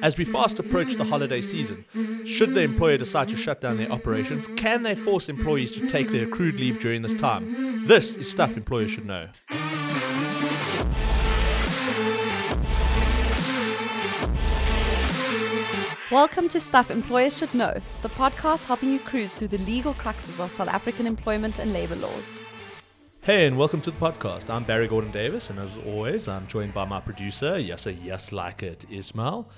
As 0.00 0.16
we 0.16 0.24
fast 0.24 0.60
approach 0.60 0.94
the 0.94 1.02
holiday 1.02 1.42
season, 1.42 1.84
should 2.24 2.54
the 2.54 2.60
employer 2.60 2.96
decide 2.96 3.28
to 3.30 3.36
shut 3.36 3.60
down 3.60 3.78
their 3.78 3.90
operations, 3.90 4.46
can 4.56 4.84
they 4.84 4.94
force 4.94 5.28
employees 5.28 5.72
to 5.72 5.88
take 5.88 6.08
their 6.10 6.22
accrued 6.22 6.60
leave 6.60 6.78
during 6.78 7.02
this 7.02 7.12
time? 7.14 7.84
This 7.84 8.16
is 8.16 8.30
stuff 8.30 8.56
employers 8.56 8.92
should 8.92 9.06
know. 9.06 9.28
Welcome 16.12 16.48
to 16.50 16.60
Stuff 16.60 16.92
Employers 16.92 17.38
Should 17.38 17.52
Know, 17.52 17.76
the 18.02 18.08
podcast 18.10 18.66
helping 18.66 18.92
you 18.92 19.00
cruise 19.00 19.32
through 19.32 19.48
the 19.48 19.58
legal 19.58 19.94
cruxes 19.94 20.38
of 20.38 20.52
South 20.52 20.68
African 20.68 21.08
employment 21.08 21.58
and 21.58 21.72
labour 21.72 21.96
laws. 21.96 22.38
Hey, 23.24 23.46
and 23.46 23.56
welcome 23.56 23.80
to 23.82 23.92
the 23.92 23.98
podcast. 23.98 24.50
I'm 24.50 24.64
Barry 24.64 24.88
Gordon 24.88 25.12
Davis, 25.12 25.48
and 25.48 25.60
as 25.60 25.78
always, 25.86 26.26
I'm 26.26 26.48
joined 26.48 26.74
by 26.74 26.84
my 26.86 26.98
producer, 26.98 27.56
yes, 27.56 27.86
a 27.86 27.92
yes 27.92 28.32
like 28.32 28.64
it, 28.64 28.84
Ismail. 28.90 29.48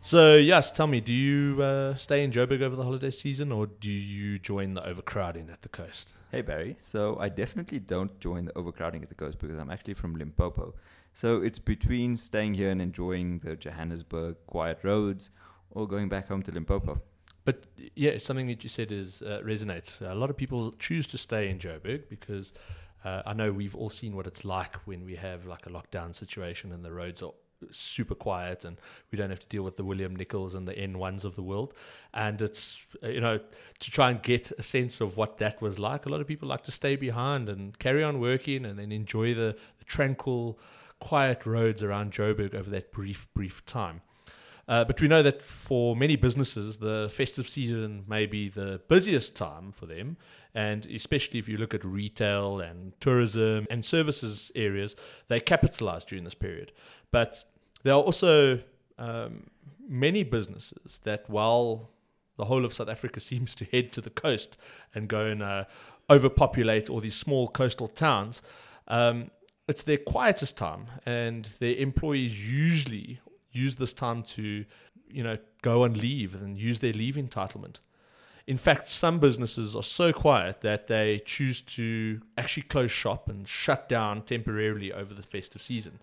So, 0.00 0.36
yes, 0.36 0.70
tell 0.70 0.86
me, 0.86 1.00
do 1.00 1.14
you 1.14 1.62
uh, 1.62 1.94
stay 1.94 2.22
in 2.22 2.30
Joburg 2.30 2.60
over 2.60 2.76
the 2.76 2.84
holiday 2.84 3.08
season, 3.08 3.52
or 3.52 3.68
do 3.68 3.90
you 3.90 4.38
join 4.38 4.74
the 4.74 4.86
overcrowding 4.86 5.48
at 5.48 5.62
the 5.62 5.70
coast? 5.70 6.12
Hey 6.30 6.42
Barry, 6.42 6.76
so 6.82 7.16
I 7.18 7.30
definitely 7.30 7.78
don't 7.78 8.20
join 8.20 8.44
the 8.44 8.52
overcrowding 8.54 9.02
at 9.02 9.08
the 9.08 9.14
coast 9.14 9.38
because 9.38 9.56
I'm 9.56 9.70
actually 9.70 9.94
from 9.94 10.16
Limpopo. 10.16 10.74
So 11.14 11.40
it's 11.40 11.58
between 11.58 12.18
staying 12.18 12.52
here 12.52 12.68
and 12.68 12.82
enjoying 12.82 13.38
the 13.38 13.56
Johannesburg 13.56 14.36
quiet 14.46 14.80
roads 14.82 15.30
or 15.70 15.88
going 15.88 16.10
back 16.10 16.28
home 16.28 16.42
to 16.42 16.52
Limpopo. 16.52 17.00
But 17.46 17.64
yeah, 17.94 18.18
something 18.18 18.48
that 18.48 18.62
you 18.64 18.68
said 18.68 18.92
is 18.92 19.22
uh, 19.22 19.40
resonates. 19.42 20.02
A 20.02 20.14
lot 20.14 20.28
of 20.28 20.36
people 20.36 20.72
choose 20.72 21.06
to 21.06 21.16
stay 21.16 21.48
in 21.48 21.58
Joburg 21.58 22.10
because 22.10 22.52
uh, 23.06 23.22
I 23.24 23.34
know 23.34 23.52
we've 23.52 23.76
all 23.76 23.88
seen 23.88 24.16
what 24.16 24.26
it's 24.26 24.44
like 24.44 24.74
when 24.84 25.04
we 25.04 25.14
have 25.14 25.46
like 25.46 25.64
a 25.66 25.70
lockdown 25.70 26.12
situation 26.12 26.72
and 26.72 26.84
the 26.84 26.90
roads 26.90 27.22
are 27.22 27.34
super 27.70 28.16
quiet 28.16 28.64
and 28.64 28.80
we 29.12 29.16
don't 29.16 29.30
have 29.30 29.38
to 29.38 29.46
deal 29.46 29.62
with 29.62 29.76
the 29.76 29.84
William 29.84 30.16
Nicols 30.16 30.56
and 30.56 30.66
the 30.66 30.74
N1s 30.74 31.24
of 31.24 31.36
the 31.36 31.42
world. 31.42 31.72
And 32.12 32.42
it's, 32.42 32.82
uh, 33.04 33.08
you 33.08 33.20
know, 33.20 33.38
to 33.78 33.90
try 33.92 34.10
and 34.10 34.20
get 34.20 34.50
a 34.58 34.62
sense 34.62 35.00
of 35.00 35.16
what 35.16 35.38
that 35.38 35.62
was 35.62 35.78
like, 35.78 36.06
a 36.06 36.08
lot 36.08 36.20
of 36.20 36.26
people 36.26 36.48
like 36.48 36.64
to 36.64 36.72
stay 36.72 36.96
behind 36.96 37.48
and 37.48 37.78
carry 37.78 38.02
on 38.02 38.18
working 38.18 38.64
and 38.64 38.76
then 38.76 38.90
enjoy 38.90 39.34
the, 39.34 39.56
the 39.78 39.84
tranquil, 39.84 40.58
quiet 40.98 41.46
roads 41.46 41.84
around 41.84 42.10
Joburg 42.10 42.54
over 42.54 42.70
that 42.70 42.90
brief, 42.90 43.28
brief 43.34 43.64
time. 43.66 44.00
Uh, 44.68 44.84
but 44.84 45.00
we 45.00 45.06
know 45.06 45.22
that 45.22 45.42
for 45.42 45.94
many 45.94 46.16
businesses, 46.16 46.78
the 46.78 47.10
festive 47.12 47.48
season 47.48 48.04
may 48.08 48.26
be 48.26 48.48
the 48.48 48.80
busiest 48.88 49.36
time 49.36 49.70
for 49.70 49.86
them. 49.86 50.16
And 50.54 50.86
especially 50.86 51.38
if 51.38 51.48
you 51.48 51.56
look 51.56 51.72
at 51.72 51.84
retail 51.84 52.60
and 52.60 52.98
tourism 53.00 53.66
and 53.70 53.84
services 53.84 54.50
areas, 54.54 54.96
they 55.28 55.38
capitalize 55.38 56.04
during 56.04 56.24
this 56.24 56.34
period. 56.34 56.72
But 57.12 57.44
there 57.84 57.94
are 57.94 58.02
also 58.02 58.60
um, 58.98 59.50
many 59.88 60.24
businesses 60.24 60.98
that, 61.04 61.30
while 61.30 61.90
the 62.36 62.46
whole 62.46 62.64
of 62.64 62.74
South 62.74 62.88
Africa 62.88 63.20
seems 63.30 63.54
to 63.56 63.64
head 63.66 63.92
to 63.92 64.00
the 64.00 64.10
coast 64.10 64.56
and 64.94 65.08
go 65.08 65.26
and 65.26 65.42
uh, 65.42 65.64
overpopulate 66.10 66.90
all 66.90 67.00
these 67.00 67.14
small 67.14 67.46
coastal 67.46 67.86
towns, 67.86 68.42
um, 68.88 69.30
it's 69.68 69.82
their 69.82 69.98
quietest 69.98 70.56
time, 70.56 70.86
and 71.04 71.46
their 71.58 71.74
employees 71.74 72.48
usually 72.48 73.20
use 73.56 73.76
this 73.76 73.92
time 73.92 74.22
to, 74.22 74.64
you 75.08 75.22
know, 75.22 75.38
go 75.62 75.84
and 75.84 75.96
leave 75.96 76.34
and 76.34 76.58
use 76.58 76.80
their 76.80 76.92
leave 76.92 77.16
entitlement. 77.16 77.76
In 78.46 78.56
fact, 78.56 78.86
some 78.86 79.18
businesses 79.18 79.74
are 79.74 79.82
so 79.82 80.12
quiet 80.12 80.60
that 80.60 80.86
they 80.86 81.20
choose 81.24 81.60
to 81.62 82.20
actually 82.38 82.62
close 82.64 82.92
shop 82.92 83.28
and 83.28 83.46
shut 83.48 83.88
down 83.88 84.22
temporarily 84.22 84.92
over 84.92 85.12
the 85.12 85.22
festive 85.22 85.62
season. 85.62 85.98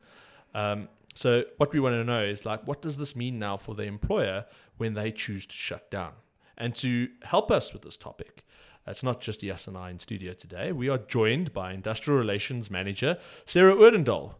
Um, 0.54 0.90
so, 1.14 1.46
what 1.58 1.72
we 1.72 1.80
want 1.80 1.94
to 1.94 2.04
know 2.04 2.24
is 2.24 2.46
like, 2.46 2.68
what 2.68 2.82
does 2.82 2.98
this 2.98 3.16
mean 3.16 3.40
now 3.40 3.56
for 3.56 3.76
the 3.76 3.84
employer 3.84 4.46
when 4.78 4.94
they 4.94 5.12
choose 5.12 5.46
to 5.46 5.56
shut 5.56 5.90
down? 5.90 6.14
And 6.58 6.76
to 6.78 7.10
help 7.24 7.50
us 7.50 7.72
with 7.72 7.84
this 7.84 7.96
topic, 7.96 8.44
it's 8.86 9.04
not 9.04 9.22
just 9.22 9.42
Yas 9.42 9.68
and 9.68 9.78
I 9.78 9.90
in 9.92 10.00
studio 10.00 10.34
today. 10.34 10.72
We 10.72 10.90
are 10.90 10.98
joined 10.98 11.54
by 11.54 11.72
Industrial 11.72 12.20
Relations 12.20 12.70
Manager 12.70 13.18
Sarah 13.46 13.76
Odendaal 13.76 14.36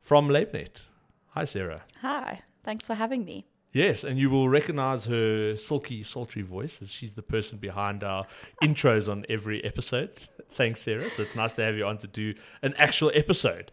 from 0.00 0.28
LabourNet. 0.28 0.82
Hi, 1.30 1.44
Sarah. 1.44 1.80
Hi, 2.00 2.42
thanks 2.64 2.86
for 2.86 2.94
having 2.94 3.24
me. 3.24 3.46
Yes, 3.72 4.02
and 4.02 4.18
you 4.18 4.30
will 4.30 4.48
recognize 4.48 5.04
her 5.04 5.56
silky, 5.56 6.02
sultry 6.02 6.42
voice 6.42 6.82
as 6.82 6.90
she's 6.90 7.12
the 7.12 7.22
person 7.22 7.58
behind 7.58 8.02
our 8.02 8.26
intros 8.62 9.08
on 9.08 9.24
every 9.28 9.62
episode. 9.64 10.10
Thanks, 10.54 10.82
Sarah. 10.82 11.08
So 11.08 11.22
it's 11.22 11.36
nice 11.36 11.52
to 11.52 11.62
have 11.62 11.76
you 11.76 11.86
on 11.86 11.98
to 11.98 12.08
do 12.08 12.34
an 12.62 12.74
actual 12.76 13.12
episode. 13.14 13.70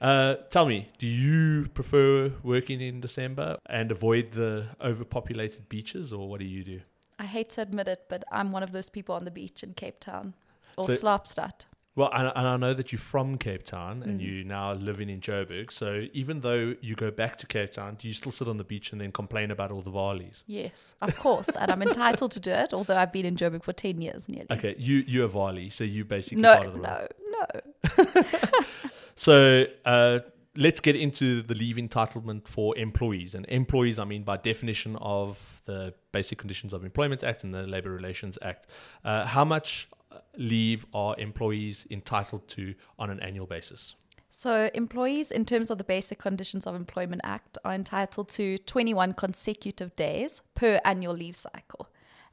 Uh, 0.00 0.36
tell 0.50 0.66
me, 0.66 0.88
do 0.98 1.06
you 1.06 1.68
prefer 1.74 2.30
working 2.44 2.80
in 2.80 3.00
December 3.00 3.58
and 3.66 3.90
avoid 3.90 4.30
the 4.32 4.68
overpopulated 4.80 5.68
beaches, 5.68 6.12
or 6.12 6.28
what 6.28 6.38
do 6.38 6.46
you 6.46 6.62
do? 6.62 6.80
I 7.18 7.26
hate 7.26 7.50
to 7.50 7.62
admit 7.62 7.88
it, 7.88 8.04
but 8.08 8.22
I'm 8.30 8.52
one 8.52 8.62
of 8.62 8.70
those 8.70 8.88
people 8.88 9.16
on 9.16 9.24
the 9.24 9.30
beach 9.32 9.64
in 9.64 9.74
Cape 9.74 9.98
Town 9.98 10.34
or 10.76 10.86
So-. 10.86 10.94
Well, 11.96 12.08
and, 12.14 12.30
and 12.36 12.46
I 12.46 12.56
know 12.56 12.72
that 12.72 12.92
you're 12.92 13.00
from 13.00 13.36
Cape 13.36 13.64
Town 13.64 14.02
and 14.04 14.20
Mhm. 14.20 14.24
you 14.24 14.44
now 14.44 14.72
living 14.74 15.10
in 15.10 15.20
Joburg. 15.20 15.72
So 15.72 16.06
even 16.12 16.40
though 16.40 16.74
you 16.80 16.94
go 16.94 17.10
back 17.10 17.36
to 17.38 17.46
Cape 17.46 17.72
Town, 17.72 17.96
do 17.98 18.06
you 18.06 18.14
still 18.14 18.30
sit 18.32 18.46
on 18.46 18.58
the 18.58 18.64
beach 18.64 18.92
and 18.92 19.00
then 19.00 19.10
complain 19.10 19.50
about 19.50 19.72
all 19.72 19.82
the 19.82 19.90
Vaalies? 19.90 20.42
Yes, 20.46 20.94
of 21.02 21.16
course, 21.16 21.48
and 21.56 21.70
I'm 21.70 21.82
entitled 21.82 22.30
to 22.32 22.40
do 22.40 22.52
it. 22.52 22.72
Although 22.72 22.96
I've 22.96 23.12
been 23.12 23.26
in 23.26 23.36
Joburg 23.36 23.64
for 23.64 23.72
ten 23.72 24.00
years 24.00 24.28
nearly. 24.28 24.46
Okay, 24.50 24.76
you 24.78 25.04
you're 25.06 25.26
a 25.26 25.28
Vaalie, 25.28 25.72
so 25.72 25.82
you 25.84 26.04
basically 26.04 26.42
part 26.44 26.62
No, 26.62 26.68
of 26.68 26.74
the 26.76 26.80
Vaalie. 26.80 27.08
no, 27.98 28.52
no. 28.54 28.60
So 29.16 29.66
uh, 29.84 30.20
let's 30.56 30.80
get 30.80 30.96
into 30.96 31.42
the 31.42 31.54
leave 31.54 31.76
entitlement 31.76 32.48
for 32.48 32.76
employees. 32.78 33.34
And 33.34 33.44
employees, 33.50 33.98
I 33.98 34.04
mean, 34.04 34.22
by 34.22 34.38
definition 34.38 34.96
of 34.96 35.60
the 35.66 35.92
Basic 36.12 36.38
Conditions 36.38 36.72
of 36.72 36.84
Employment 36.84 37.22
Act 37.22 37.44
and 37.44 37.52
the 37.52 37.66
Labour 37.66 37.90
Relations 37.90 38.38
Act, 38.40 38.66
uh, 39.04 39.26
how 39.26 39.44
much 39.44 39.88
leave 40.36 40.86
are 40.92 41.14
employees 41.18 41.86
entitled 41.90 42.48
to 42.48 42.74
on 42.98 43.10
an 43.10 43.20
annual 43.20 43.46
basis? 43.46 43.94
So, 44.32 44.70
employees, 44.74 45.32
in 45.32 45.44
terms 45.44 45.70
of 45.70 45.78
the 45.78 45.84
Basic 45.84 46.18
Conditions 46.18 46.64
of 46.66 46.76
Employment 46.76 47.20
Act, 47.24 47.58
are 47.64 47.74
entitled 47.74 48.28
to 48.30 48.58
21 48.58 49.14
consecutive 49.14 49.94
days 49.96 50.42
per 50.54 50.80
annual 50.84 51.14
leave 51.14 51.34
cycle. 51.34 51.88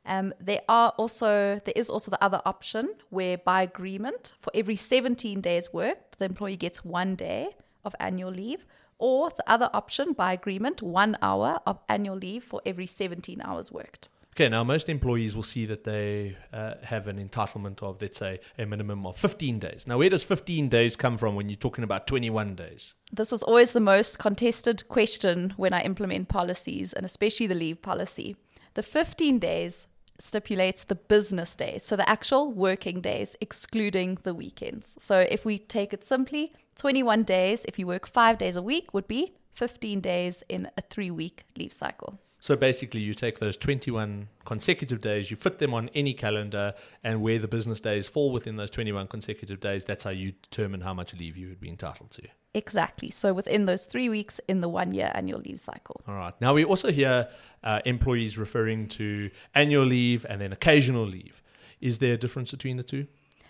Um, 0.06 0.32
there 0.40 0.62
are 0.70 0.94
also 0.98 1.60
there 1.66 1.74
is 1.76 1.90
also 1.90 2.12
the 2.12 2.24
other 2.24 2.42
option 2.46 2.94
where, 3.10 3.38
by 3.38 3.64
agreement, 3.64 4.34
for 4.40 4.52
every 4.54 4.76
17 4.76 5.42
days 5.42 5.74
worked, 5.74 6.20
the 6.20 6.26
employee 6.26 6.56
gets 6.56 6.86
one 6.86 7.16
day 7.16 7.50
of 7.84 7.96
annual 8.00 8.32
leave, 8.32 8.66
or 9.00 9.32
the 9.32 9.44
other 9.52 9.70
option, 9.74 10.14
by 10.14 10.34
agreement, 10.34 10.82
one 10.84 11.18
hour 11.22 11.60
of 11.66 11.80
annual 11.90 12.16
leave 12.16 12.44
for 12.44 12.62
every 12.66 12.88
17 12.88 13.42
hours 13.44 13.72
worked. 13.72 14.10
Okay, 14.38 14.50
now 14.50 14.64
most 14.64 14.88
employees 14.88 15.36
will 15.36 15.42
see 15.42 15.66
that 15.66 15.84
they 15.84 16.38
uh, 16.54 16.76
have 16.84 17.08
an 17.08 17.18
entitlement 17.18 17.82
of, 17.82 18.00
let's 18.00 18.20
say, 18.20 18.40
a 18.60 18.68
minimum 18.68 19.04
of 19.08 19.18
15 19.18 19.58
days. 19.58 19.86
Now, 19.88 19.98
where 19.98 20.12
does 20.12 20.22
15 20.22 20.70
days 20.70 20.96
come 20.96 21.18
from 21.18 21.34
when 21.34 21.50
you're 21.50 21.56
talking 21.56 21.84
about 21.84 22.06
21 22.06 22.54
days? 22.54 22.94
This 23.12 23.34
is 23.34 23.42
always 23.42 23.74
the 23.74 23.80
most 23.80 24.20
contested 24.20 24.88
question 24.90 25.56
when 25.58 25.74
I 25.74 25.82
implement 25.82 26.28
policies, 26.28 26.94
and 26.94 27.04
especially 27.04 27.48
the 27.48 27.56
leave 27.56 27.82
policy. 27.82 28.36
The 28.76 28.84
15 28.84 29.40
days 29.40 29.88
stipulates 30.20 30.84
the 30.84 30.94
business 30.94 31.56
days, 31.56 31.82
so 31.82 31.96
the 31.96 32.08
actual 32.08 32.52
working 32.52 33.02
days, 33.02 33.36
excluding 33.42 34.20
the 34.22 34.36
weekends. 34.36 34.98
So 35.00 35.26
if 35.32 35.46
we 35.46 35.58
take 35.58 35.94
it 35.94 36.04
simply, 36.04 36.54
21 36.76 37.24
days, 37.24 37.66
if 37.66 37.80
you 37.80 37.88
work 37.88 38.06
five 38.06 38.38
days 38.38 38.56
a 38.56 38.62
week, 38.62 38.94
would 38.94 39.08
be 39.08 39.34
15 39.54 40.00
days 40.00 40.44
in 40.48 40.70
a 40.78 40.82
three 40.82 41.10
week 41.10 41.46
leave 41.58 41.74
cycle. 41.74 42.20
So 42.40 42.56
basically, 42.56 43.02
you 43.02 43.14
take 43.14 43.40
those 43.40 43.58
21 43.58 44.28
consecutive 44.46 45.02
days, 45.02 45.32
you 45.32 45.38
fit 45.38 45.60
them 45.60 45.74
on 45.74 45.90
any 45.96 46.14
calendar, 46.14 46.76
and 47.04 47.22
where 47.22 47.40
the 47.40 47.48
business 47.48 47.80
days 47.80 48.08
fall 48.08 48.32
within 48.32 48.58
those 48.58 48.70
21 48.70 49.08
consecutive 49.08 49.60
days, 49.60 49.84
that's 49.84 50.04
how 50.04 50.12
you 50.12 50.34
determine 50.44 50.82
how 50.82 50.94
much 50.94 51.16
leave 51.16 51.36
you 51.36 51.48
would 51.50 51.60
be 51.60 51.70
entitled 51.70 52.12
to. 52.12 52.24
Exactly. 52.54 53.10
So 53.10 53.34
within 53.34 53.66
those 53.66 53.86
three 53.86 54.08
weeks 54.08 54.40
in 54.48 54.62
the 54.62 54.70
one 54.70 54.94
year 54.94 55.12
annual 55.14 55.40
leave 55.40 55.60
cycle. 55.60 56.02
All 56.08 56.16
right. 56.16 56.34
Now, 56.40 56.54
we 56.54 56.64
also 56.64 56.92
hear 56.92 57.28
uh, 57.64 57.82
employees 57.86 58.38
referring 58.38 58.88
to 58.90 59.32
annual 59.56 59.86
leave 59.86 60.26
and 60.30 60.40
then 60.40 60.54
occasional 60.54 61.06
leave. 61.06 61.42
Is 61.82 62.00
there 62.00 62.14
a 62.14 62.18
difference 62.18 62.52
between 62.52 62.78
the 62.78 62.84
two? 62.84 63.08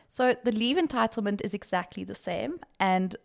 So 0.09 0.35
the 0.43 0.51
leave 0.51 0.77
entitlement 0.77 1.43
is 1.43 1.53
exactly 1.53 2.03
the 2.03 2.15
same 2.15 2.59
and 2.79 3.15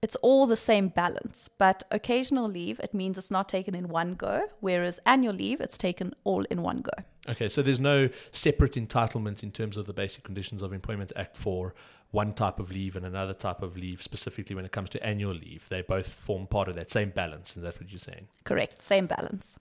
it's 0.00 0.16
all 0.16 0.46
the 0.46 0.56
same 0.56 0.88
balance, 0.88 1.48
but 1.58 1.82
occasional 1.90 2.48
leave, 2.48 2.78
it 2.80 2.94
means 2.94 3.18
it's 3.18 3.30
not 3.30 3.48
taken 3.48 3.74
in 3.74 3.88
one 3.88 4.14
go, 4.14 4.46
whereas 4.60 5.00
annual 5.04 5.34
leave, 5.34 5.60
it's 5.60 5.76
taken 5.76 6.14
all 6.24 6.44
in 6.44 6.62
one 6.62 6.82
go. 6.82 6.92
Okay, 7.28 7.48
so 7.48 7.62
there's 7.62 7.80
no 7.80 8.08
separate 8.30 8.74
entitlement 8.74 9.42
in 9.42 9.50
terms 9.50 9.76
of 9.76 9.86
the 9.86 9.92
Basic 9.92 10.22
Conditions 10.22 10.62
of 10.62 10.72
Employment 10.72 11.12
Act 11.16 11.36
for 11.36 11.74
one 12.10 12.32
type 12.32 12.58
of 12.58 12.70
leave 12.70 12.96
and 12.96 13.04
another 13.04 13.34
type 13.34 13.60
of 13.60 13.76
leave, 13.76 14.02
specifically 14.02 14.54
when 14.54 14.64
it 14.64 14.72
comes 14.72 14.88
to 14.90 15.04
annual 15.04 15.34
leave. 15.34 15.66
They 15.68 15.82
both 15.82 16.08
form 16.08 16.46
part 16.46 16.68
of 16.68 16.76
that 16.76 16.90
same 16.90 17.10
balance, 17.10 17.56
and 17.56 17.64
that's 17.64 17.78
what 17.78 17.90
you're 17.90 17.98
saying. 17.98 18.28
Correct, 18.44 18.80
same 18.80 19.06
balance. 19.06 19.58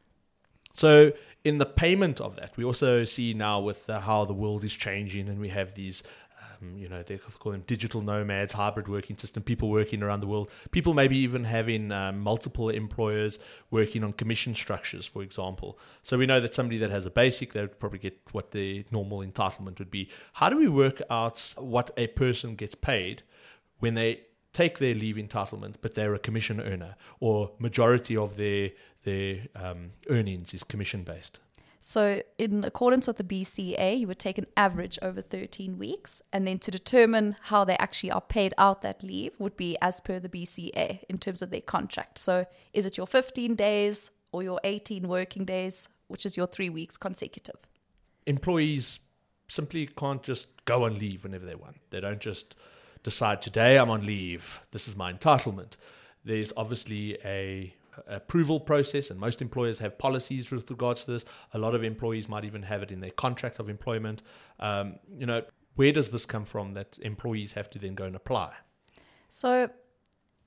So, 0.72 1.14
in 1.44 1.58
the 1.58 1.66
payment 1.66 2.22
of 2.22 2.36
that, 2.36 2.56
we 2.56 2.64
also 2.64 3.04
see 3.04 3.34
now 3.34 3.60
with 3.60 3.90
uh, 3.90 4.00
how 4.00 4.26
the 4.26 4.34
world 4.34 4.64
is 4.64 4.74
changing, 4.74 5.28
and 5.28 5.40
we 5.40 5.50
have 5.50 5.74
these 5.74 6.04
um, 6.62 6.78
you 6.78 6.88
know, 6.90 7.04
they 7.04 7.18
call 7.18 7.52
them 7.52 7.64
digital 7.68 8.02
nomads, 8.02 8.54
hybrid 8.54 8.88
working 8.88 9.18
system, 9.18 9.44
people 9.44 9.70
working 9.70 10.04
around 10.04 10.22
the 10.22 10.28
world, 10.28 10.50
people 10.72 10.94
maybe 10.94 11.18
even 11.18 11.44
having 11.44 11.92
um, 11.92 12.20
multiple 12.20 12.70
employers 12.70 13.40
working 13.72 14.04
on 14.04 14.14
commission 14.14 14.56
structures, 14.56 15.06
for 15.06 15.22
example. 15.24 15.78
So 16.04 16.18
we 16.18 16.26
know 16.26 16.40
that 16.40 16.54
somebody 16.54 16.78
that 16.80 16.92
has 16.92 17.06
a 17.06 17.12
basic, 17.12 17.54
they 17.54 17.62
would 17.62 17.80
probably 17.80 18.00
get 18.00 18.20
what 18.32 18.52
the 18.52 18.86
normal 18.92 19.20
entitlement 19.20 19.80
would 19.80 19.92
be. 19.92 20.10
How 20.34 20.50
do 20.50 20.58
we 20.58 20.68
work 20.68 21.02
out 21.10 21.54
what 21.58 21.92
a 21.98 22.08
person 22.08 22.56
gets 22.56 22.76
paid 22.76 23.24
when 23.80 23.94
they 23.94 24.22
take 24.54 24.80
their 24.80 24.96
leave 24.96 25.18
entitlement, 25.18 25.76
but 25.82 25.94
they're 25.94 26.16
a 26.16 26.20
commission 26.20 26.60
earner, 26.60 26.96
or 27.20 27.52
majority 27.60 28.18
of 28.18 28.38
their 28.38 28.72
their 29.04 29.48
um, 29.56 29.92
earnings 30.10 30.54
is 30.54 30.64
commission 30.64 31.04
based? 31.04 31.40
So, 31.80 32.22
in 32.38 32.64
accordance 32.64 33.08
with 33.08 33.18
the 33.18 33.24
BCA, 33.24 34.00
you 34.00 34.08
would 34.08 34.20
take 34.20 34.38
an 34.38 34.48
average 34.58 34.98
over 35.02 35.22
13 35.22 35.78
weeks, 35.78 36.22
and 36.34 36.48
then 36.48 36.60
to 36.60 36.72
determine 36.72 37.36
how 37.44 37.64
they 37.64 37.78
actually 37.78 38.12
are 38.12 38.22
paid 38.22 38.54
out 38.58 38.82
that 38.82 39.04
leave 39.04 39.34
would 39.40 39.56
be 39.56 39.78
as 39.82 40.00
per 40.00 40.20
the 40.20 40.30
BCA 40.30 41.04
in 41.08 41.18
terms 41.18 41.42
of 41.42 41.52
their 41.52 41.62
contract. 41.62 42.18
So, 42.18 42.46
is 42.74 42.86
it 42.86 42.98
your 42.98 43.08
15 43.08 43.56
days 43.56 44.12
or 44.32 44.44
your 44.44 44.60
18 44.64 45.08
working 45.08 45.46
days, 45.46 45.88
which 46.08 46.26
is 46.26 46.36
your 46.36 46.48
three 46.48 46.70
weeks 46.70 46.98
consecutive? 46.98 47.58
Employees 48.26 49.00
simply 49.48 49.88
can't 49.88 50.24
just 50.24 50.48
go 50.66 50.84
on 50.84 51.00
leave 51.00 51.24
whenever 51.24 51.46
they 51.46 51.56
want. 51.56 51.78
They 51.92 52.02
don't 52.02 52.20
just 52.20 52.56
decide 53.04 53.42
today 53.42 53.78
I'm 53.78 53.90
on 53.90 54.04
leave. 54.04 54.60
This 54.72 54.88
is 54.88 54.96
my 54.96 55.14
entitlement. 55.14 55.78
There's 56.26 56.52
obviously 56.58 57.18
a 57.24 57.74
approval 58.08 58.60
process, 58.60 59.10
and 59.10 59.20
most 59.20 59.42
employers 59.42 59.80
have 59.80 59.98
policies 59.98 60.52
with 60.52 60.70
regards 60.70 61.04
to 61.06 61.12
this. 61.12 61.26
A 61.54 61.58
lot 61.58 61.76
of 61.76 61.84
employees 61.84 62.30
might 62.30 62.46
even 62.46 62.64
have 62.64 62.84
it 62.84 62.92
in 62.92 63.02
their 63.02 63.12
contract 63.12 63.60
of 63.60 63.70
employment. 63.70 64.22
Um, 64.60 65.00
you 65.18 65.26
know, 65.26 65.44
where 65.76 65.92
does 65.92 66.10
this 66.10 66.26
come 66.26 66.46
from 66.46 66.74
that 66.74 66.98
employees 67.02 67.54
have 67.54 67.70
to 67.72 67.80
then 67.80 67.96
go 67.96 68.06
and 68.06 68.16
apply? 68.16 68.54
So, 69.30 69.70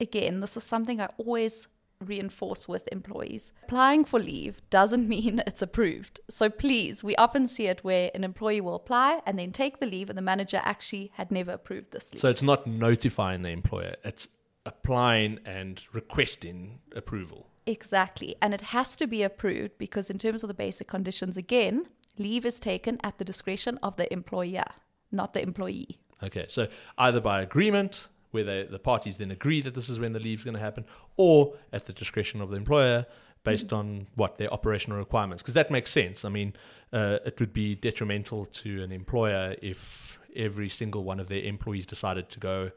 again, 0.00 0.40
this 0.40 0.56
is 0.56 0.64
something 0.64 1.00
I 1.00 1.08
always 1.18 1.68
reinforce 2.00 2.66
with 2.66 2.88
employees. 2.90 3.52
Applying 3.64 4.04
for 4.04 4.18
leave 4.18 4.60
doesn't 4.70 5.08
mean 5.14 5.42
it's 5.46 5.62
approved. 5.62 6.20
So 6.28 6.48
please, 6.48 7.04
we 7.04 7.14
often 7.16 7.46
see 7.46 7.66
it 7.66 7.84
where 7.84 8.10
an 8.14 8.24
employee 8.24 8.60
will 8.60 8.74
apply 8.74 9.20
and 9.26 9.38
then 9.38 9.52
take 9.52 9.80
the 9.80 9.86
leave 9.86 10.08
and 10.08 10.18
the 10.18 10.22
manager 10.22 10.60
actually 10.62 11.12
had 11.14 11.30
never 11.30 11.52
approved 11.52 11.92
this 11.92 12.12
leave. 12.12 12.20
So 12.20 12.30
it's 12.30 12.42
not 12.42 12.66
notifying 12.66 13.42
the 13.42 13.50
employer, 13.50 13.96
it's 14.04 14.28
applying 14.70 15.38
and 15.44 15.82
requesting 15.92 16.80
approval. 16.94 17.40
Exactly. 17.66 18.36
And 18.40 18.54
it 18.54 18.62
has 18.76 18.96
to 18.96 19.06
be 19.06 19.22
approved 19.22 19.74
because, 19.78 20.10
in 20.10 20.18
terms 20.18 20.42
of 20.42 20.48
the 20.48 20.54
basic 20.54 20.86
conditions, 20.86 21.36
again, 21.36 21.86
leave 22.18 22.44
is 22.46 22.58
taken 22.60 22.98
at 23.02 23.18
the 23.18 23.24
discretion 23.24 23.78
of 23.82 23.96
the 23.96 24.10
employer, 24.12 24.68
not 25.10 25.34
the 25.34 25.42
employee. 25.42 25.98
Okay, 26.22 26.46
so 26.48 26.68
either 26.98 27.20
by 27.20 27.42
agreement, 27.42 28.08
where 28.30 28.44
they, 28.44 28.62
the 28.64 28.78
parties 28.78 29.16
then 29.18 29.30
agree 29.30 29.60
that 29.60 29.74
this 29.74 29.88
is 29.88 29.98
when 29.98 30.12
the 30.12 30.20
leave 30.20 30.38
is 30.40 30.44
going 30.44 30.54
to 30.54 30.60
happen, 30.60 30.84
or 31.16 31.54
at 31.72 31.86
the 31.86 31.92
discretion 31.92 32.40
of 32.40 32.50
the 32.50 32.56
employer 32.56 33.06
based 33.42 33.68
mm-hmm. 33.68 33.76
on 33.76 34.06
what 34.14 34.38
their 34.38 34.52
operational 34.52 34.98
requirements. 34.98 35.42
Because 35.42 35.54
that 35.54 35.70
makes 35.70 35.90
sense. 35.90 36.24
I 36.24 36.28
mean, 36.28 36.52
uh, 36.92 37.18
it 37.24 37.40
would 37.40 37.52
be 37.52 37.74
detrimental 37.74 38.46
to 38.62 38.82
an 38.82 38.92
employer 38.92 39.56
if 39.62 40.18
every 40.36 40.68
single 40.68 41.02
one 41.02 41.18
of 41.18 41.28
their 41.28 41.42
employees 41.42 41.86
decided 41.86 42.28
to 42.30 42.38
go 42.38 42.70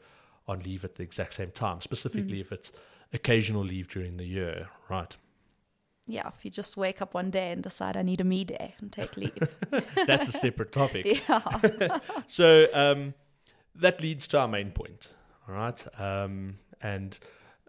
on 0.46 0.60
leave 0.60 0.84
at 0.84 0.96
the 0.96 1.02
exact 1.02 1.34
same 1.34 1.50
time, 1.50 1.80
specifically 1.80 2.38
mm. 2.38 2.40
if 2.40 2.52
it's 2.52 2.72
occasional 3.12 3.62
leave 3.62 3.88
during 3.88 4.16
the 4.16 4.26
year, 4.26 4.68
right? 4.88 5.16
Yeah, 6.06 6.28
if 6.28 6.44
you 6.44 6.50
just 6.50 6.76
wake 6.76 7.00
up 7.00 7.14
one 7.14 7.30
day 7.30 7.50
and 7.50 7.62
decide 7.62 7.96
I 7.96 8.02
need 8.02 8.20
a 8.20 8.24
me 8.24 8.44
day 8.44 8.74
and 8.78 8.92
take 8.92 9.16
leave. 9.16 9.48
That's 10.06 10.28
a 10.28 10.32
separate 10.32 10.72
topic. 10.72 11.22
Yeah. 11.28 11.98
so 12.26 12.66
um, 12.74 13.14
that 13.74 14.00
leads 14.00 14.26
to 14.28 14.40
our 14.40 14.48
main 14.48 14.70
point, 14.70 15.14
all 15.48 15.54
right? 15.54 15.86
Um, 15.98 16.58
and, 16.82 17.16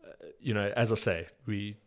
uh, 0.04 0.12
you 0.42 0.54
know, 0.54 0.74
as 0.76 0.92
I 0.92 0.96
say, 0.96 1.28
we 1.46 1.78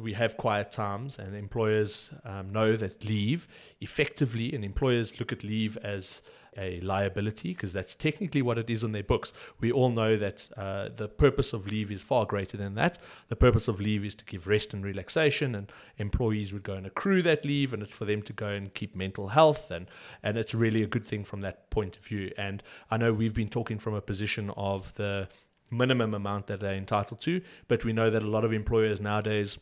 we 0.00 0.12
have 0.14 0.36
quiet 0.36 0.72
times, 0.72 1.18
and 1.18 1.34
employers 1.34 2.10
um, 2.24 2.52
know 2.52 2.76
that 2.76 3.04
leave 3.04 3.48
effectively, 3.80 4.54
and 4.54 4.64
employers 4.64 5.18
look 5.18 5.32
at 5.32 5.42
leave 5.42 5.76
as 5.78 6.22
a 6.56 6.80
liability 6.80 7.54
because 7.54 7.72
that's 7.72 7.94
technically 7.94 8.42
what 8.42 8.58
it 8.58 8.68
is 8.68 8.82
on 8.82 8.92
their 8.92 9.02
books. 9.02 9.32
We 9.60 9.70
all 9.70 9.90
know 9.90 10.16
that 10.16 10.48
uh, 10.56 10.88
the 10.94 11.08
purpose 11.08 11.52
of 11.52 11.66
leave 11.66 11.90
is 11.92 12.02
far 12.02 12.26
greater 12.26 12.56
than 12.56 12.74
that. 12.74 12.98
The 13.28 13.36
purpose 13.36 13.68
of 13.68 13.80
leave 13.80 14.04
is 14.04 14.14
to 14.16 14.24
give 14.24 14.46
rest 14.46 14.74
and 14.74 14.84
relaxation, 14.84 15.54
and 15.54 15.70
employees 15.98 16.52
would 16.52 16.64
go 16.64 16.74
and 16.74 16.86
accrue 16.86 17.22
that 17.22 17.44
leave, 17.44 17.72
and 17.72 17.82
it's 17.82 17.92
for 17.92 18.04
them 18.04 18.22
to 18.22 18.32
go 18.32 18.48
and 18.48 18.74
keep 18.74 18.96
mental 18.96 19.28
health, 19.28 19.70
and 19.70 19.86
and 20.22 20.36
it's 20.36 20.54
really 20.54 20.82
a 20.82 20.86
good 20.86 21.06
thing 21.06 21.24
from 21.24 21.40
that 21.42 21.70
point 21.70 21.96
of 21.96 22.04
view. 22.04 22.32
And 22.36 22.62
I 22.90 22.96
know 22.96 23.12
we've 23.12 23.34
been 23.34 23.48
talking 23.48 23.78
from 23.78 23.94
a 23.94 24.00
position 24.00 24.50
of 24.56 24.94
the 24.96 25.28
minimum 25.70 26.14
amount 26.14 26.46
that 26.46 26.60
they're 26.60 26.74
entitled 26.74 27.20
to, 27.20 27.42
but 27.68 27.84
we 27.84 27.92
know 27.92 28.10
that 28.10 28.22
a 28.22 28.26
lot 28.28 28.44
of 28.44 28.52
employers 28.52 29.00
nowadays 29.00 29.58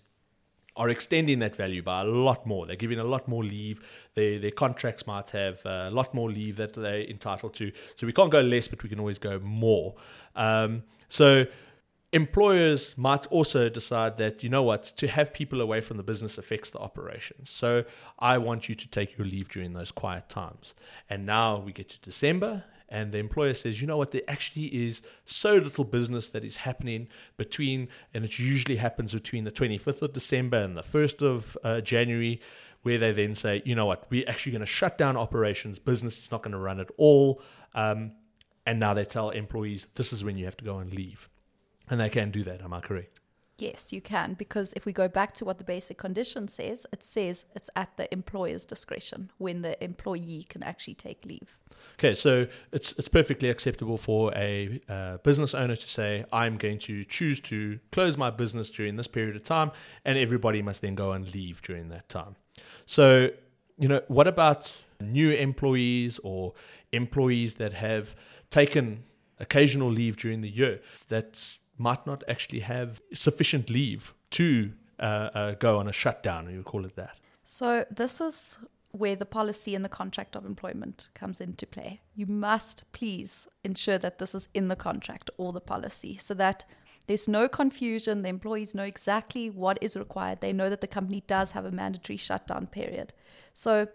are 0.76 0.88
extending 0.88 1.38
that 1.38 1.56
value 1.56 1.82
by 1.82 2.02
a 2.02 2.04
lot 2.04 2.46
more. 2.46 2.66
They're 2.66 2.76
giving 2.76 2.98
a 2.98 3.04
lot 3.04 3.26
more 3.26 3.42
leave. 3.42 3.80
Their, 4.14 4.38
their 4.38 4.50
contracts 4.50 5.06
might 5.06 5.30
have 5.30 5.64
a 5.64 5.90
lot 5.90 6.12
more 6.14 6.30
leave 6.30 6.56
that 6.56 6.74
they're 6.74 7.02
entitled 7.02 7.54
to. 7.54 7.72
So 7.94 8.06
we 8.06 8.12
can't 8.12 8.30
go 8.30 8.40
less, 8.40 8.68
but 8.68 8.82
we 8.82 8.88
can 8.88 9.00
always 9.00 9.18
go 9.18 9.38
more. 9.38 9.94
Um, 10.34 10.82
so 11.08 11.46
employers 12.12 12.96
might 12.96 13.26
also 13.28 13.68
decide 13.68 14.18
that, 14.18 14.42
you 14.42 14.48
know 14.48 14.62
what, 14.62 14.84
to 14.84 15.08
have 15.08 15.32
people 15.32 15.60
away 15.60 15.80
from 15.80 15.96
the 15.96 16.02
business 16.02 16.38
affects 16.38 16.70
the 16.70 16.78
operations. 16.78 17.50
So 17.50 17.84
I 18.18 18.38
want 18.38 18.68
you 18.68 18.74
to 18.74 18.88
take 18.88 19.16
your 19.16 19.26
leave 19.26 19.48
during 19.48 19.72
those 19.72 19.90
quiet 19.90 20.28
times. 20.28 20.74
And 21.08 21.26
now 21.26 21.58
we 21.58 21.72
get 21.72 21.88
to 21.90 22.00
December 22.00 22.64
and 22.88 23.12
the 23.12 23.18
employer 23.18 23.54
says, 23.54 23.80
you 23.80 23.86
know 23.86 23.96
what, 23.96 24.12
there 24.12 24.22
actually 24.28 24.66
is 24.66 25.02
so 25.24 25.54
little 25.54 25.84
business 25.84 26.28
that 26.30 26.44
is 26.44 26.56
happening 26.56 27.08
between, 27.36 27.88
and 28.14 28.24
it 28.24 28.38
usually 28.38 28.76
happens 28.76 29.12
between 29.12 29.44
the 29.44 29.50
25th 29.50 30.02
of 30.02 30.12
December 30.12 30.58
and 30.58 30.76
the 30.76 30.82
1st 30.82 31.22
of 31.22 31.58
uh, 31.64 31.80
January, 31.80 32.40
where 32.82 32.98
they 32.98 33.10
then 33.10 33.34
say, 33.34 33.62
you 33.64 33.74
know 33.74 33.86
what, 33.86 34.06
we're 34.10 34.28
actually 34.28 34.52
going 34.52 34.60
to 34.60 34.66
shut 34.66 34.96
down 34.96 35.16
operations, 35.16 35.78
business 35.78 36.18
is 36.18 36.30
not 36.30 36.42
going 36.42 36.52
to 36.52 36.58
run 36.58 36.78
at 36.78 36.90
all. 36.96 37.42
Um, 37.74 38.12
and 38.64 38.80
now 38.80 38.94
they 38.94 39.04
tell 39.04 39.30
employees, 39.30 39.86
this 39.94 40.12
is 40.12 40.22
when 40.22 40.36
you 40.36 40.44
have 40.44 40.56
to 40.58 40.64
go 40.64 40.78
and 40.78 40.92
leave. 40.92 41.28
And 41.88 42.00
they 42.00 42.08
can 42.08 42.30
do 42.30 42.42
that, 42.44 42.62
am 42.62 42.72
I 42.72 42.80
correct? 42.80 43.20
Yes, 43.58 43.90
you 43.90 44.02
can, 44.02 44.34
because 44.34 44.74
if 44.74 44.84
we 44.84 44.92
go 44.92 45.08
back 45.08 45.32
to 45.34 45.44
what 45.44 45.56
the 45.56 45.64
basic 45.64 45.96
condition 45.96 46.46
says, 46.46 46.86
it 46.92 47.02
says 47.02 47.46
it's 47.54 47.70
at 47.74 47.96
the 47.96 48.12
employer's 48.12 48.66
discretion 48.66 49.30
when 49.38 49.62
the 49.62 49.82
employee 49.82 50.44
can 50.48 50.62
actually 50.62 50.94
take 50.94 51.24
leave. 51.24 51.56
Okay, 51.98 52.14
so 52.14 52.46
it's 52.72 52.92
it's 52.98 53.08
perfectly 53.08 53.48
acceptable 53.48 53.96
for 53.96 54.30
a 54.36 54.80
uh, 54.90 55.16
business 55.18 55.54
owner 55.54 55.74
to 55.74 55.88
say, 55.88 56.26
I'm 56.30 56.58
going 56.58 56.78
to 56.80 57.04
choose 57.04 57.40
to 57.40 57.78
close 57.92 58.18
my 58.18 58.28
business 58.28 58.70
during 58.70 58.96
this 58.96 59.08
period 59.08 59.36
of 59.36 59.44
time, 59.44 59.70
and 60.04 60.18
everybody 60.18 60.60
must 60.60 60.82
then 60.82 60.94
go 60.94 61.12
and 61.12 61.32
leave 61.32 61.62
during 61.62 61.88
that 61.88 62.10
time. 62.10 62.36
So, 62.84 63.30
you 63.78 63.88
know, 63.88 64.02
what 64.08 64.28
about 64.28 64.74
new 65.00 65.30
employees 65.30 66.20
or 66.22 66.52
employees 66.92 67.54
that 67.54 67.72
have 67.72 68.14
taken 68.50 69.04
occasional 69.38 69.88
leave 69.88 70.16
during 70.16 70.42
the 70.42 70.50
year 70.50 70.80
that 71.08 71.58
might 71.78 72.06
not 72.06 72.24
actually 72.28 72.60
have 72.60 73.00
sufficient 73.12 73.70
leave 73.70 74.14
to 74.30 74.72
uh, 74.98 75.02
uh, 75.34 75.54
go 75.54 75.78
on 75.78 75.88
a 75.88 75.92
shutdown, 75.92 76.50
you 76.52 76.62
call 76.62 76.84
it 76.84 76.96
that. 76.96 77.18
So 77.44 77.84
this 77.90 78.20
is 78.20 78.58
where 78.92 79.16
the 79.16 79.26
policy 79.26 79.74
and 79.74 79.84
the 79.84 79.90
contract 79.90 80.36
of 80.36 80.46
employment 80.46 81.10
comes 81.14 81.40
into 81.40 81.66
play. 81.66 82.00
You 82.14 82.26
must 82.26 82.84
please 82.92 83.46
ensure 83.62 83.98
that 83.98 84.18
this 84.18 84.34
is 84.34 84.48
in 84.54 84.68
the 84.68 84.76
contract 84.76 85.30
or 85.36 85.52
the 85.52 85.60
policy 85.60 86.16
so 86.16 86.34
that 86.34 86.64
there's 87.06 87.28
no 87.28 87.48
confusion. 87.48 88.22
The 88.22 88.30
employees 88.30 88.74
know 88.74 88.82
exactly 88.84 89.50
what 89.50 89.78
is 89.80 89.96
required. 89.96 90.40
They 90.40 90.52
know 90.52 90.70
that 90.70 90.80
the 90.80 90.86
company 90.86 91.22
does 91.26 91.52
have 91.52 91.64
a 91.64 91.70
mandatory 91.70 92.16
shutdown 92.16 92.66
period. 92.66 93.12
So 93.52 93.88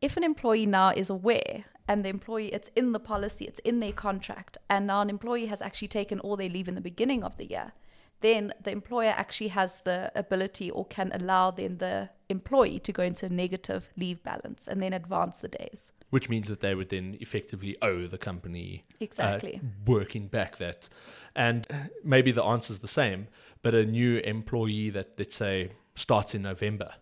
if 0.00 0.16
an 0.16 0.24
employee 0.24 0.66
now 0.66 0.90
is 0.90 1.10
aware 1.10 1.64
and 1.88 2.04
the 2.04 2.08
employee 2.08 2.48
it's 2.48 2.70
in 2.76 2.92
the 2.92 3.00
policy 3.00 3.44
it's 3.46 3.58
in 3.60 3.80
their 3.80 3.92
contract 3.92 4.58
and 4.68 4.86
now 4.86 5.00
an 5.00 5.10
employee 5.10 5.46
has 5.46 5.62
actually 5.62 5.88
taken 5.88 6.20
all 6.20 6.36
their 6.36 6.48
leave 6.48 6.68
in 6.68 6.74
the 6.74 6.80
beginning 6.80 7.24
of 7.24 7.36
the 7.36 7.46
year 7.46 7.72
then 8.20 8.52
the 8.60 8.72
employer 8.72 9.14
actually 9.16 9.48
has 9.48 9.82
the 9.82 10.10
ability 10.16 10.70
or 10.70 10.84
can 10.86 11.12
allow 11.14 11.52
then 11.52 11.78
the 11.78 12.10
employee 12.28 12.80
to 12.80 12.92
go 12.92 13.04
into 13.04 13.26
a 13.26 13.28
negative 13.28 13.92
leave 13.96 14.22
balance 14.24 14.66
and 14.66 14.82
then 14.82 14.92
advance 14.92 15.38
the 15.38 15.46
days. 15.46 15.92
Which 16.10 16.28
means 16.28 16.48
that 16.48 16.60
they 16.60 16.74
would 16.74 16.88
then 16.88 17.16
effectively 17.20 17.76
owe 17.80 18.08
the 18.08 18.18
company 18.18 18.82
uh, 18.94 18.96
exactly. 18.98 19.60
uh, 19.62 19.66
working 19.86 20.26
back 20.26 20.56
that. 20.56 20.88
And 21.36 21.64
maybe 22.02 22.32
the 22.32 22.42
answer 22.42 22.72
is 22.72 22.80
the 22.80 22.88
same 22.88 23.28
but 23.62 23.74
a 23.74 23.84
new 23.84 24.18
employee 24.18 24.90
that 24.90 25.14
let's 25.18 25.36
say 25.36 25.70
starts 25.94 26.34
in 26.34 26.42
november 26.42 26.92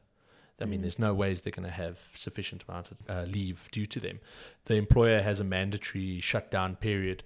I 0.61 0.65
mean, 0.65 0.79
mm. 0.79 0.83
there's 0.83 0.99
no 0.99 1.13
ways 1.13 1.41
they're 1.41 1.53
going 1.53 1.69
to 1.69 1.75
have 1.75 1.99
sufficient 2.15 2.65
amount 2.69 2.91
of 2.91 2.97
uh, 3.09 3.23
leave 3.25 3.69
due 3.73 3.87
to 3.87 4.01
them. 4.01 4.21
The 4.65 4.77
employer 4.77 5.21
has 5.21 5.41
a 5.41 5.45
mandatory 5.45 6.21
shutdown 6.21 6.77
period. 6.77 7.23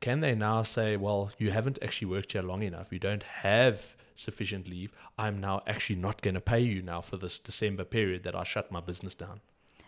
Can 0.00 0.20
they 0.20 0.34
now 0.34 0.62
say, 0.62 0.96
well, 0.96 1.32
you 1.38 1.50
haven't 1.50 1.78
actually 1.82 2.08
worked 2.08 2.32
here 2.32 2.42
long 2.42 2.62
enough. 2.62 2.92
You 2.92 2.98
don't 2.98 3.22
have 3.22 3.96
sufficient 4.14 4.68
leave. 4.68 4.92
I'm 5.18 5.40
now 5.40 5.60
actually 5.66 5.96
not 5.96 6.22
going 6.22 6.34
to 6.34 6.40
pay 6.40 6.60
you 6.60 6.82
now 6.82 7.00
for 7.00 7.16
this 7.16 7.38
December 7.38 7.84
period 7.84 8.22
that 8.24 8.34
I 8.34 8.44
shut 8.44 8.72
my 8.72 8.80
business 8.80 9.14
down. 9.14 9.40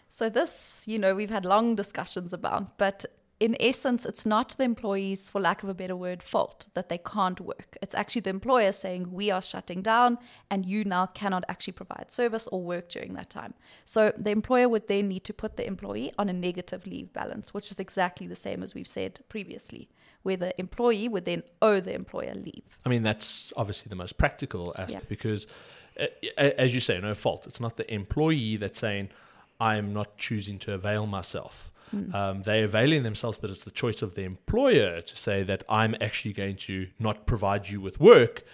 So, 0.08 0.28
this, 0.28 0.84
you 0.86 0.98
know, 0.98 1.14
we've 1.14 1.30
had 1.30 1.44
long 1.44 1.76
discussions 1.76 2.32
about, 2.32 2.76
but 2.78 3.06
in 3.40 3.56
essence, 3.58 4.04
it's 4.04 4.26
not 4.26 4.50
the 4.58 4.64
employees, 4.64 5.28
for 5.30 5.40
lack 5.40 5.62
of 5.62 5.68
a 5.70 5.74
better 5.74 5.96
word, 5.96 6.22
fault 6.22 6.68
that 6.74 6.90
they 6.90 6.98
can't 6.98 7.40
work. 7.40 7.76
It's 7.80 7.94
actually 7.94 8.20
the 8.20 8.30
employer 8.30 8.70
saying, 8.70 9.10
We 9.10 9.30
are 9.30 9.40
shutting 9.40 9.80
down, 9.80 10.18
and 10.50 10.66
you 10.66 10.84
now 10.84 11.06
cannot 11.06 11.44
actually 11.48 11.72
provide 11.72 12.10
service 12.10 12.46
or 12.52 12.62
work 12.62 12.90
during 12.90 13.14
that 13.14 13.30
time. 13.30 13.54
So 13.86 14.12
the 14.16 14.30
employer 14.30 14.68
would 14.68 14.88
then 14.88 15.08
need 15.08 15.24
to 15.24 15.32
put 15.32 15.56
the 15.56 15.66
employee 15.66 16.12
on 16.18 16.28
a 16.28 16.34
negative 16.34 16.86
leave 16.86 17.12
balance, 17.14 17.54
which 17.54 17.70
is 17.70 17.78
exactly 17.80 18.26
the 18.26 18.36
same 18.36 18.62
as 18.62 18.74
we've 18.74 18.86
said 18.86 19.20
previously, 19.30 19.88
where 20.22 20.36
the 20.36 20.58
employee 20.60 21.08
would 21.08 21.24
then 21.24 21.42
owe 21.62 21.80
the 21.80 21.94
employer 21.94 22.34
leave. 22.34 22.76
I 22.84 22.90
mean, 22.90 23.02
that's 23.02 23.54
obviously 23.56 23.88
the 23.88 23.96
most 23.96 24.18
practical 24.18 24.74
aspect 24.76 25.04
Yeah. 25.04 25.08
because, 25.08 25.46
uh, 25.98 26.06
as 26.36 26.74
you 26.74 26.80
say, 26.80 27.00
no 27.00 27.14
fault. 27.14 27.46
It's 27.46 27.60
not 27.60 27.78
the 27.78 27.90
employee 27.92 28.56
that's 28.58 28.78
saying, 28.78 29.08
I'm 29.60 29.92
not 29.92 30.16
choosing 30.16 30.58
to 30.60 30.72
avail 30.72 31.06
myself. 31.06 31.70
Um, 32.14 32.42
they're 32.42 32.66
availing 32.66 33.02
themselves, 33.02 33.38
but 33.38 33.50
it's 33.50 33.64
the 33.64 33.70
choice 33.70 34.00
of 34.00 34.14
the 34.14 34.22
employer 34.22 35.00
to 35.00 35.16
say 35.16 35.42
that 35.42 35.64
I'm 35.68 35.96
actually 36.00 36.32
going 36.32 36.56
to 36.56 36.88
not 36.98 37.26
provide 37.26 37.68
you 37.68 37.80
with 37.80 37.98
work. 37.98 38.44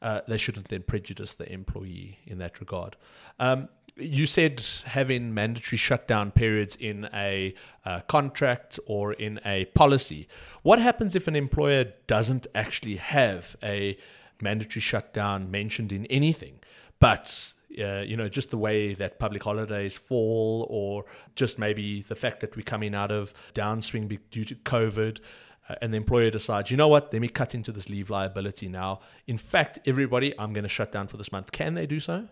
Uh, 0.00 0.20
they 0.28 0.36
shouldn't 0.36 0.68
then 0.68 0.82
prejudice 0.82 1.34
the 1.34 1.50
employee 1.52 2.18
in 2.26 2.38
that 2.38 2.60
regard. 2.60 2.96
Um, 3.40 3.68
you 3.96 4.26
said 4.26 4.64
having 4.84 5.32
mandatory 5.32 5.78
shutdown 5.78 6.30
periods 6.30 6.76
in 6.76 7.08
a 7.14 7.54
uh, 7.84 8.00
contract 8.00 8.78
or 8.86 9.12
in 9.12 9.40
a 9.44 9.66
policy. 9.66 10.28
What 10.62 10.78
happens 10.78 11.14
if 11.14 11.28
an 11.28 11.36
employer 11.36 11.92
doesn't 12.06 12.46
actually 12.54 12.96
have 12.96 13.56
a 13.62 13.96
mandatory 14.40 14.80
shutdown 14.80 15.50
mentioned 15.50 15.92
in 15.92 16.06
anything, 16.06 16.58
but 16.98 17.53
uh, 17.78 18.02
you 18.02 18.16
know, 18.16 18.28
just 18.28 18.50
the 18.50 18.58
way 18.58 18.94
that 18.94 19.18
public 19.18 19.42
holidays 19.42 19.96
fall, 19.96 20.66
or 20.70 21.04
just 21.34 21.58
maybe 21.58 22.02
the 22.02 22.14
fact 22.14 22.40
that 22.40 22.56
we're 22.56 22.62
coming 22.62 22.94
out 22.94 23.10
of 23.10 23.32
downswing 23.54 24.18
due 24.30 24.44
to 24.44 24.54
COVID, 24.54 25.20
uh, 25.68 25.74
and 25.80 25.92
the 25.92 25.96
employer 25.96 26.30
decides, 26.30 26.70
you 26.70 26.76
know 26.76 26.88
what, 26.88 27.12
let 27.12 27.22
me 27.22 27.28
cut 27.28 27.54
into 27.54 27.72
this 27.72 27.88
leave 27.88 28.10
liability 28.10 28.68
now. 28.68 29.00
In 29.26 29.38
fact, 29.38 29.78
everybody, 29.86 30.38
I'm 30.38 30.52
going 30.52 30.64
to 30.64 30.68
shut 30.68 30.92
down 30.92 31.06
for 31.06 31.16
this 31.16 31.32
month. 31.32 31.52
Can 31.52 31.74
they 31.74 31.86
do 31.86 32.00
so? 32.00 32.28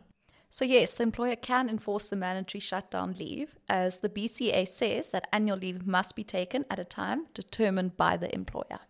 So, 0.50 0.66
yes, 0.66 0.96
the 0.96 1.02
employer 1.04 1.36
can 1.36 1.70
enforce 1.70 2.10
the 2.10 2.16
mandatory 2.16 2.60
shutdown 2.60 3.14
leave, 3.18 3.56
as 3.70 4.00
the 4.00 4.10
BCA 4.10 4.68
says 4.68 5.10
that 5.10 5.26
annual 5.32 5.56
leave 5.56 5.86
must 5.86 6.14
be 6.14 6.24
taken 6.24 6.66
at 6.70 6.78
a 6.78 6.84
time 6.84 7.26
determined 7.32 7.96
by 7.96 8.18
the 8.18 8.32
employer. 8.34 8.80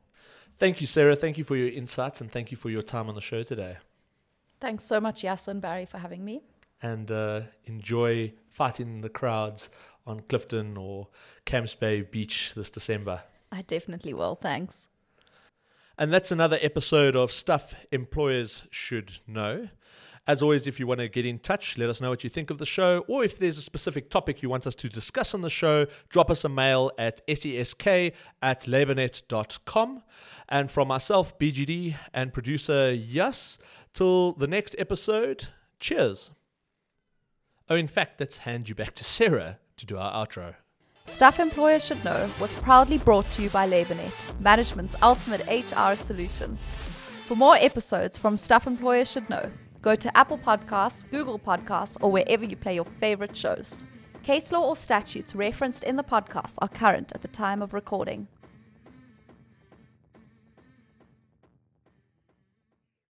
Thank 0.56 0.80
you, 0.80 0.88
Sarah. 0.88 1.14
Thank 1.14 1.38
you 1.38 1.44
for 1.44 1.54
your 1.54 1.68
insights 1.68 2.21
and 2.21 2.30
thank 2.30 2.50
you 2.50 2.56
for 2.56 2.68
your 2.68 2.82
time 2.82 3.09
on 3.09 3.14
the 3.14 3.21
show 3.21 3.44
today. 3.44 3.76
Thanks 4.62 4.85
so 4.85 5.00
much, 5.00 5.25
Yas 5.25 5.49
and 5.49 5.61
Barry, 5.61 5.87
for 5.87 5.99
having 5.99 6.25
me. 6.25 6.40
And 6.81 7.11
uh, 7.11 7.40
enjoy 7.64 8.33
fighting 8.49 9.00
the 9.00 9.09
crowds 9.09 9.71
on 10.07 10.21
Clifton 10.28 10.76
or 10.76 11.09
Camps 11.45 11.75
Bay 11.75 12.02
Beach 12.02 12.52
this 12.54 12.71
December. 12.71 13.25
I 13.50 13.62
definitely 13.62 14.14
will. 14.14 14.37
Thanks. 14.37 14.87
And 15.99 16.12
that's 16.12 16.31
another 16.31 16.61
episode 16.62 17.16
of 17.16 17.33
Stuff 17.33 17.75
Employers 17.90 18.62
Should 18.71 19.19
Know. 19.26 19.69
As 20.28 20.40
always, 20.40 20.69
if 20.69 20.78
you 20.78 20.87
want 20.87 21.00
to 21.00 21.09
get 21.09 21.26
in 21.26 21.40
touch, 21.40 21.76
let 21.76 21.88
us 21.88 22.00
know 22.00 22.11
what 22.11 22.23
you 22.23 22.31
think 22.31 22.49
of 22.50 22.59
the 22.59 22.66
show, 22.66 23.04
or 23.09 23.25
if 23.25 23.40
there's 23.40 23.59
a 23.59 23.62
specific 23.62 24.09
topic 24.09 24.40
you 24.40 24.49
want 24.49 24.69
us 24.69 24.76
to 24.76 24.88
discuss 24.88 25.35
on 25.35 25.40
the 25.40 25.50
show, 25.50 25.87
drop 26.11 26.31
us 26.31 26.45
a 26.45 26.49
mail 26.49 26.92
at 26.97 27.26
sesk 27.26 28.12
at 28.40 28.61
labournet.com. 28.61 30.04
And 30.49 30.71
from 30.71 30.87
myself, 30.87 31.37
BGD, 31.38 31.97
and 32.14 32.33
producer 32.33 32.92
Yas, 32.92 33.59
till 33.94 34.32
the 34.32 34.46
next 34.46 34.75
episode, 34.78 35.49
cheers. 35.78 36.30
Oh, 37.68 37.76
in 37.76 37.88
fact, 37.88 38.20
let's 38.20 38.38
hand 38.38 38.68
you 38.68 38.75
back 38.75 38.94
to 38.94 39.04
Sarah 39.04 39.58
to 39.76 39.87
do 39.87 39.96
our 39.99 40.12
outro. 40.26 40.54
Stuff 41.06 41.40
Employers 41.40 41.84
Should 41.84 42.04
Know 42.04 42.30
was 42.40 42.54
proudly 42.54 42.99
brought 42.99 43.30
to 43.32 43.42
you 43.42 43.50
by 43.50 43.68
LabourNet, 43.68 44.40
management's 44.40 44.94
ultimate 45.02 45.40
HR 45.49 45.96
solution. 45.96 46.56
For 47.26 47.34
more 47.34 47.56
episodes 47.56 48.18
from 48.18 48.37
Stuff 48.37 48.66
Employers 48.66 49.11
Should 49.11 49.28
Know, 49.28 49.50
go 49.80 49.94
to 49.94 50.16
Apple 50.16 50.38
Podcasts, 50.38 51.08
Google 51.11 51.38
Podcasts, 51.38 51.96
or 52.00 52.11
wherever 52.11 52.44
you 52.44 52.56
play 52.56 52.75
your 52.76 52.87
favorite 53.00 53.37
shows. 53.37 53.84
Case 54.22 54.52
law 54.52 54.68
or 54.68 54.76
statutes 54.76 55.34
referenced 55.34 55.82
in 55.82 55.96
the 55.96 56.04
podcast 56.04 56.54
are 56.58 56.68
current 56.68 57.11
at 57.14 57.22
the 57.22 57.28
time 57.28 57.61
of 57.61 57.75
recording. 57.75 58.28